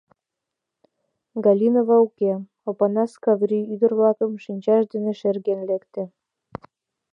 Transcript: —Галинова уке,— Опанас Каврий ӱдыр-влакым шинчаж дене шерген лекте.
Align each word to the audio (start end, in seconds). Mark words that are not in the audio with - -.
—Галинова 1.45 1.97
уке,— 2.07 2.31
Опанас 2.69 3.11
Каврий 3.23 3.69
ӱдыр-влакым 3.73 4.31
шинчаж 4.43 4.81
дене 4.93 5.11
шерген 5.19 5.59
лекте. 5.69 6.03